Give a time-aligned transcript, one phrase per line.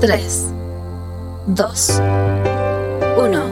[0.00, 0.46] 3,
[1.48, 2.02] 2,
[3.16, 3.42] 1.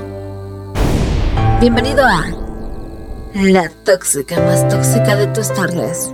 [1.60, 2.24] Bienvenido a
[3.34, 6.12] la tóxica más tóxica de tus tardes.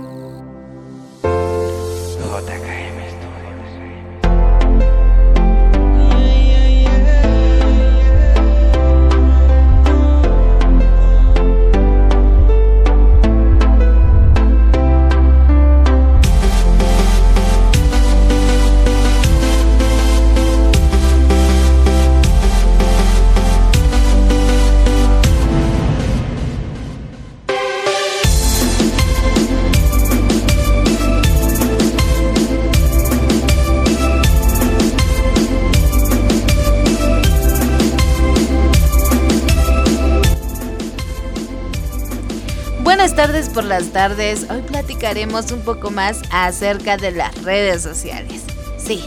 [43.15, 44.47] Tardes por las tardes.
[44.49, 48.41] Hoy platicaremos un poco más acerca de las redes sociales.
[48.77, 49.03] Sí,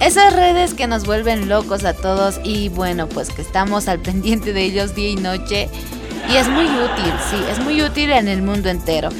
[0.00, 4.54] esas redes que nos vuelven locos a todos y bueno, pues que estamos al pendiente
[4.54, 5.68] de ellos día y noche.
[6.32, 9.10] Y es muy útil, sí, es muy útil en el mundo entero.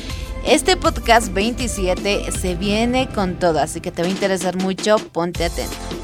[0.47, 5.45] Este podcast 27 se viene con todo, así que te va a interesar mucho, ponte
[5.45, 6.04] atento.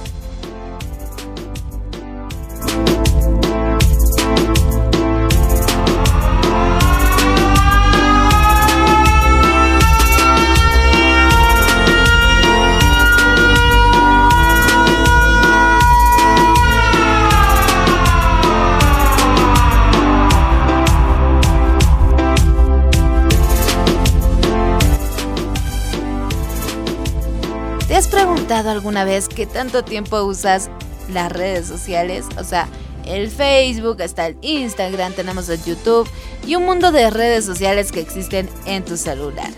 [28.71, 30.71] Alguna vez qué tanto tiempo usas
[31.13, 32.27] las redes sociales?
[32.39, 32.69] O sea,
[33.07, 36.09] el Facebook, está el Instagram, tenemos el YouTube
[36.47, 39.51] y un mundo de redes sociales que existen en tu celular.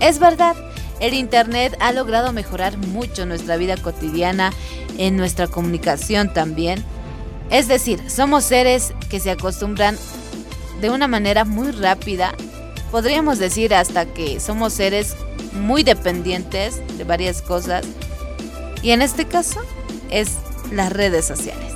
[0.00, 0.56] Es verdad,
[1.00, 4.52] el Internet ha logrado mejorar mucho nuestra vida cotidiana,
[4.98, 6.82] en nuestra comunicación también.
[7.50, 9.96] Es decir, somos seres que se acostumbran
[10.80, 12.34] de una manera muy rápida,
[12.90, 15.14] podríamos decir hasta que somos seres
[15.52, 17.84] muy dependientes de varias cosas.
[18.86, 19.58] Y en este caso
[20.10, 20.36] es
[20.70, 21.75] las redes sociales.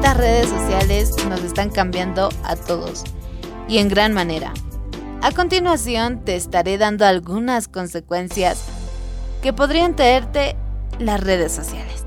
[0.00, 3.04] Estas redes sociales nos están cambiando a todos
[3.68, 4.54] y en gran manera.
[5.20, 8.64] A continuación te estaré dando algunas consecuencias
[9.42, 10.56] que podrían traerte
[10.98, 12.06] las redes sociales.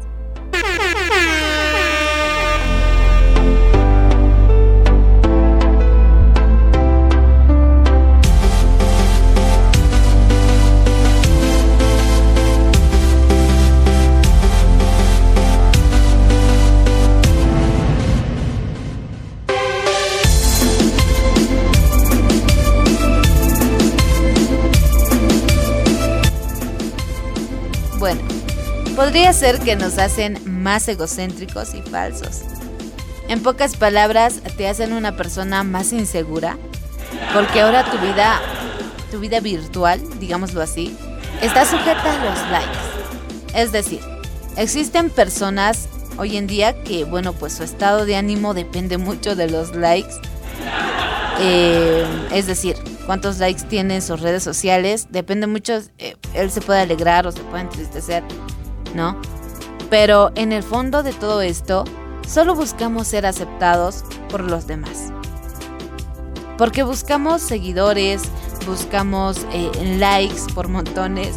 [29.03, 32.39] Podría ser que nos hacen más egocéntricos y falsos.
[33.27, 36.57] En pocas palabras, te hacen una persona más insegura,
[37.33, 38.39] porque ahora tu vida,
[39.11, 40.95] tu vida virtual, digámoslo así,
[41.41, 42.79] está sujeta a los likes.
[43.53, 43.99] Es decir,
[44.55, 49.49] existen personas hoy en día que, bueno, pues su estado de ánimo depende mucho de
[49.49, 50.13] los likes.
[51.41, 56.61] Eh, es decir, cuántos likes tiene en sus redes sociales, depende mucho, eh, él se
[56.61, 58.23] puede alegrar o se puede entristecer,
[58.93, 59.17] ¿no?
[59.89, 61.85] Pero en el fondo de todo esto,
[62.27, 65.11] solo buscamos ser aceptados por los demás.
[66.57, 68.23] Porque buscamos seguidores,
[68.65, 71.35] buscamos eh, likes por montones.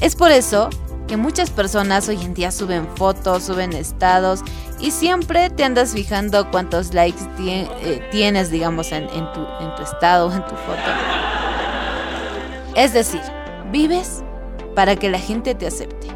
[0.00, 0.70] Es por eso
[1.06, 4.42] que muchas personas hoy en día suben fotos, suben estados
[4.80, 10.32] y siempre te andas fijando cuántos likes eh, tienes, digamos, en tu, en tu estado,
[10.32, 10.90] en tu foto.
[12.74, 13.22] Es decir,
[13.72, 14.22] vives
[14.76, 16.06] para que la gente te acepte.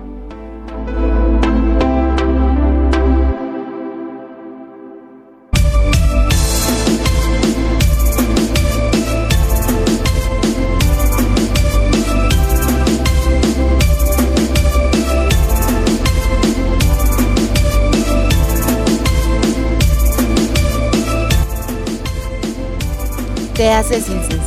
[23.55, 24.41] te haces insensible.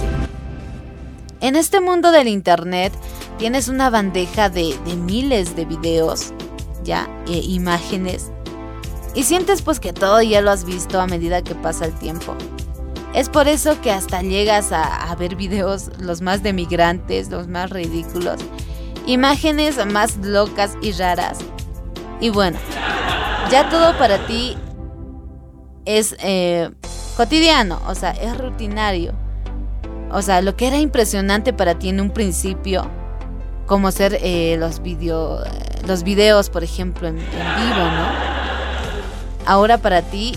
[1.39, 2.92] En este mundo del internet
[3.43, 6.31] tienes una bandeja de, miles de videos,
[6.85, 8.31] ya, e imágenes,
[9.15, 12.37] y sientes pues que todo ya lo has visto a medida que pasa el tiempo.
[13.13, 18.39] Es por eso que hasta llegas a, ver videos los más demigrantes, los más ridículos,
[19.07, 21.39] imágenes más locas y raras.
[22.21, 22.57] Y bueno,
[23.51, 24.55] ya todo para ti
[25.83, 26.71] es eh,
[27.17, 29.11] cotidiano, o sea, es rutinario.
[30.13, 32.89] O sea, lo que era impresionante para ti en un principio,
[33.65, 35.44] como ser eh, los, video,
[35.88, 38.07] los videos, por ejemplo, en, vivo, ¿no?
[39.45, 40.33] Ahora para ti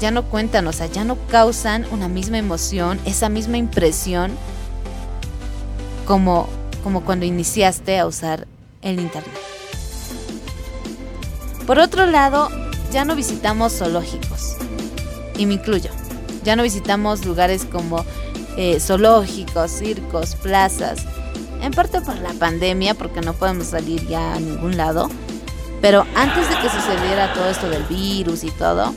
[0.00, 4.32] ya no cuentan, o sea, ya no causan una misma emoción, esa misma impresión
[6.06, 6.48] como,
[6.82, 8.46] como cuando iniciaste a usar
[8.80, 9.32] el Internet.
[11.66, 12.48] Por otro lado,
[12.90, 14.56] ya no visitamos zoológicos,
[15.36, 15.90] y me incluyo.
[16.44, 18.04] Ya no visitamos lugares como
[18.56, 21.06] eh, zoológicos, circos, plazas,
[21.62, 25.08] en parte por la pandemia, porque no podemos salir ya a ningún lado.
[25.80, 28.94] Pero antes de que sucediera todo esto del virus y todo,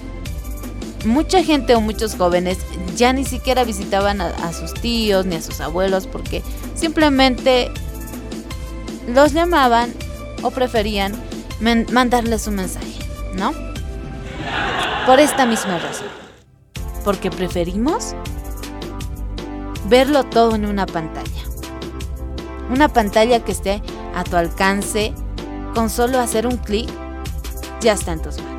[1.05, 2.57] mucha gente o muchos jóvenes
[2.95, 6.41] ya ni siquiera visitaban a, sus tíos ni a sus abuelos porque
[6.75, 7.71] simplemente
[9.07, 9.93] los llamaban
[10.41, 11.13] o preferían
[11.59, 12.99] mandarles un mensaje,
[13.35, 13.53] ¿no?
[15.05, 16.07] Por esta misma razón.
[17.03, 18.15] Porque preferimos
[19.87, 21.44] verlo todo en una pantalla.
[22.69, 23.81] Una pantalla que esté
[24.15, 25.13] a tu alcance
[25.73, 26.89] con solo hacer un clic,
[27.81, 28.54] ya está en tus manos.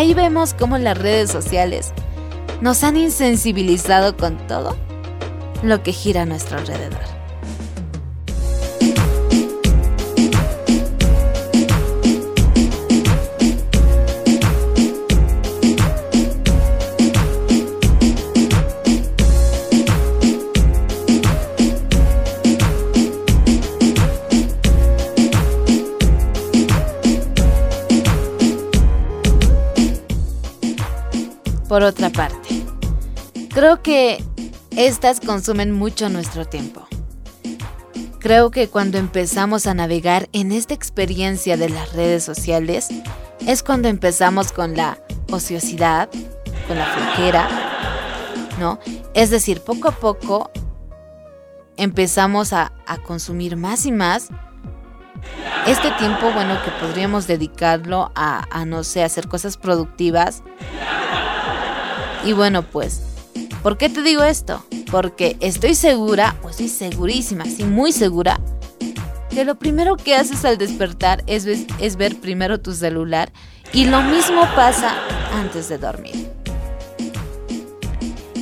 [0.00, 1.92] Ahí vemos cómo las redes sociales
[2.62, 4.74] nos han insensibilizado con todo
[5.62, 7.19] lo que gira a nuestro alrededor.
[31.70, 32.64] Por otra parte,
[33.54, 34.24] creo que
[34.76, 36.88] estas consumen mucho nuestro tiempo.
[38.18, 42.88] Creo que cuando empezamos a navegar en esta experiencia de las redes sociales
[43.46, 44.98] es cuando empezamos con la
[45.30, 46.10] ociosidad,
[46.66, 47.48] con la flojera,
[48.58, 48.80] ¿no?
[49.14, 50.50] Es decir, poco a poco
[51.76, 52.72] empezamos a,
[53.06, 54.30] consumir más y más
[55.68, 60.42] este tiempo, bueno, que podríamos dedicarlo a, a, no sé, hacer cosas productivas,
[62.24, 63.00] y bueno, pues,
[63.62, 64.64] ¿por qué te digo esto?
[64.90, 68.40] Porque estoy segura, o estoy segurísima, sí, muy segura,
[69.30, 73.32] que lo primero que haces al despertar es, es ver primero tu celular
[73.72, 74.94] y lo mismo pasa
[75.32, 76.28] antes de dormir.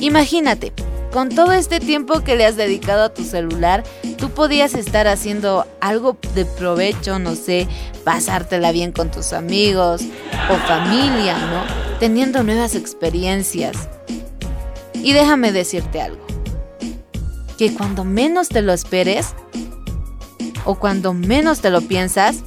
[0.01, 0.73] Imagínate,
[1.11, 3.83] con todo este tiempo que le has dedicado a tu celular,
[4.17, 7.67] tú podías estar haciendo algo de provecho, no sé,
[8.03, 10.01] pasártela bien con tus amigos
[10.49, 11.99] o familia, ¿no?
[11.99, 13.89] teniendo nuevas experiencias.
[14.93, 16.25] Y déjame decirte algo,
[17.57, 19.33] que cuando menos te lo esperes,
[20.65, 22.43] o cuando menos te lo piensas,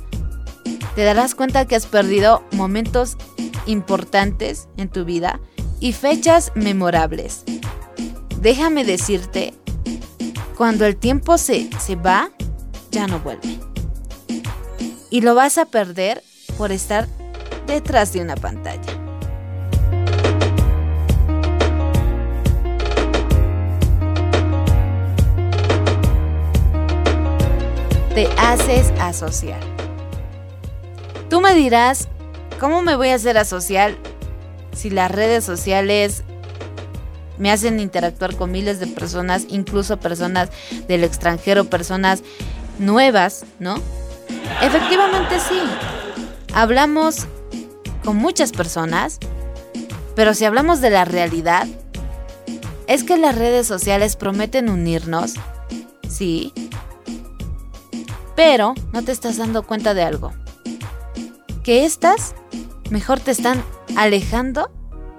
[0.95, 3.17] te darás cuenta que has perdido momentos
[3.67, 5.41] importantes en tu vida
[5.81, 7.45] y fechas memorables.
[8.43, 9.55] Déjame decirte,
[10.57, 12.29] cuando el tiempo se, se va,
[12.91, 13.61] ya no vuelve.
[15.11, 16.25] Y lo vas a perder
[16.59, 17.07] por estar
[17.69, 18.99] detrás de una pantalla.
[28.15, 29.61] te haces asociar.
[31.31, 32.09] Tú me dirás,
[32.61, 33.97] ¿cómo me voy a hacer asociar
[34.75, 36.23] si las redes sociales
[37.39, 40.51] me hacen interactuar con miles de personas, incluso personas
[40.89, 42.23] del extranjero, personas
[42.79, 43.77] nuevas, ¿no?
[44.61, 45.61] Efectivamente sí.
[46.55, 47.27] Hablamos
[48.05, 49.19] con muchas personas
[50.15, 51.67] Pero si hablamos de la realidad,
[52.87, 55.35] es que las redes sociales prometen unirnos,
[56.07, 56.53] sí,
[58.37, 60.33] pero no te estás dando cuenta de algo.
[61.63, 62.35] Que estas
[62.91, 63.63] mejor te están
[63.97, 64.71] alejando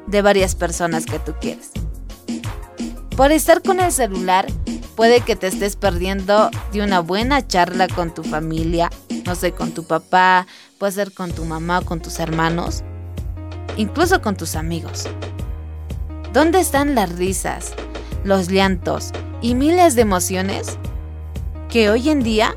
[0.05, 1.73] de varias personas que tú quieres.
[3.15, 4.48] Por estar con el celular,
[4.96, 8.89] puede que te estés perdiendo de una buena charla con tu familia,
[9.24, 10.48] no sé, con tu papá,
[10.79, 12.84] puede ser con tu mamá, con tus hermanos,
[13.77, 15.08] incluso con tus amigos.
[16.34, 17.75] ¿Dónde están las risas,
[18.24, 19.12] los llantos
[19.43, 20.79] y miles de emociones
[21.70, 22.55] que hoy en día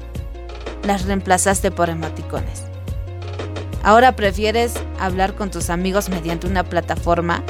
[0.85, 2.65] las reemplazaste por emoticones?
[3.83, 7.45] Ahora prefieres hablar con tus amigos mediante una plataforma,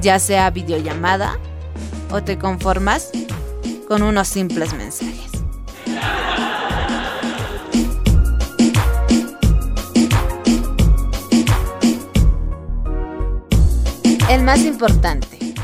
[0.00, 1.40] ya sea videollamada,
[2.12, 3.10] o te conformas
[3.88, 5.30] con unos simples mensajes.
[14.28, 15.54] El más importante,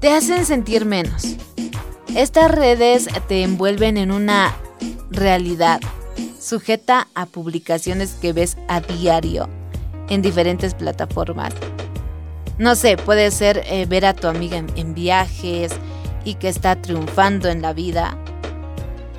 [0.00, 1.36] te hacen sentir menos.
[2.14, 4.54] Estas redes te envuelven en una
[5.10, 5.80] realidad
[6.40, 9.48] sujeta a publicaciones que ves a diario
[10.08, 11.52] en diferentes plataformas.
[12.58, 15.72] No sé, puede ser eh, ver a tu amiga en, viajes
[16.24, 18.16] y que está triunfando en la vida.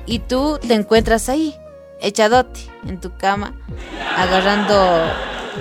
[0.06, 1.54] Y tú te encuentras ahí,
[2.00, 3.54] echadote en tu cama,
[4.16, 5.02] agarrando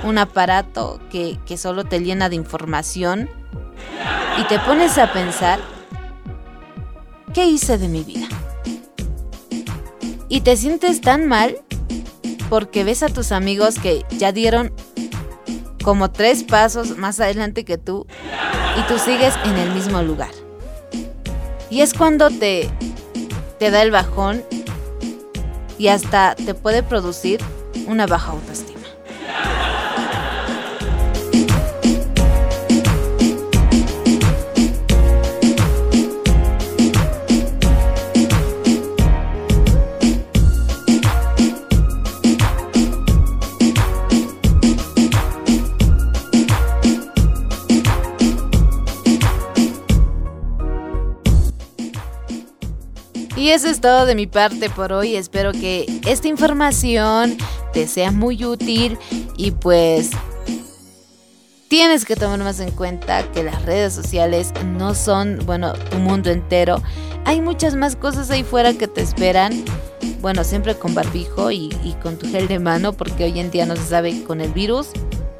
[0.03, 3.29] un aparato que, que solo te llena de información
[4.39, 5.59] y te pones a pensar,
[7.33, 8.27] ¿qué hice de mi vida?
[10.29, 11.57] y te sientes tan mal
[12.49, 14.73] porque ves a tus amigos que ya dieron
[15.87, 18.05] como tres pasos más adelante que tú
[18.77, 20.31] y tú sigues en el mismo lugar.
[21.69, 22.69] Y es cuando te,
[23.57, 24.43] te da el bajón
[25.77, 27.39] y hasta te puede producir
[27.87, 28.76] una baja autoestima.
[53.47, 55.15] Y eso es todo de mi parte por hoy.
[55.15, 57.37] Espero que esta información
[57.71, 58.97] te sea muy útil
[59.37, 60.09] y pues
[61.69, 66.29] tienes que tomar más en cuenta que las redes sociales no son, bueno, tu mundo
[66.29, 66.83] entero.
[67.23, 69.63] Hay muchas más cosas ahí fuera que te esperan.
[70.19, 73.65] Bueno, siempre con barbijo y, y con tu gel de mano porque hoy en día
[73.65, 74.89] no se sabe con el virus,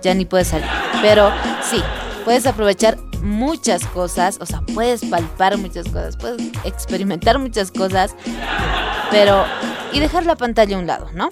[0.01, 0.69] ya ni puedes salir.
[1.01, 1.29] Pero
[1.69, 1.83] sí,
[2.23, 8.15] puedes aprovechar muchas cosas, o sea, puedes palpar muchas cosas, puedes experimentar muchas cosas,
[9.11, 9.45] pero...
[9.93, 11.29] y dejar la pantalla a un lado, ¿no?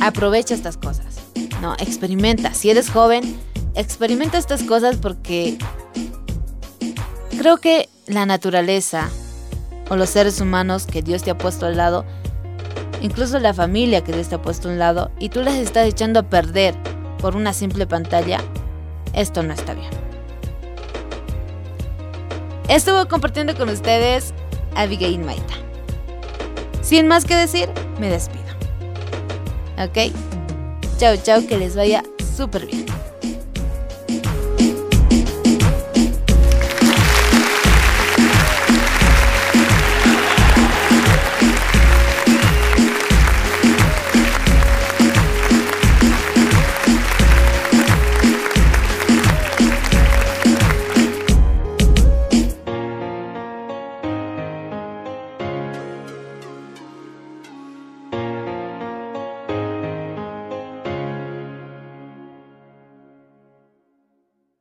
[0.00, 1.16] Aprovecha estas cosas,
[1.60, 1.74] ¿no?
[1.74, 2.54] Experimenta.
[2.54, 3.38] Si eres joven,
[3.74, 5.58] experimenta estas cosas porque
[7.38, 9.08] creo que la naturaleza
[9.90, 12.04] o los seres humanos que Dios te ha puesto al lado,
[13.00, 15.86] incluso la familia que Dios te ha puesto a un lado, y tú las estás
[15.86, 16.74] echando a perder
[17.18, 18.40] por una simple pantalla,
[19.12, 19.95] esto no está bien.
[22.68, 24.34] Estuvo compartiendo con ustedes
[24.74, 25.54] Abigail Maita.
[26.82, 27.68] Sin más que decir,
[28.00, 28.44] me despido.
[29.78, 30.12] ¿Ok?
[30.98, 32.02] Chao, chao, que les vaya
[32.36, 32.86] súper bien.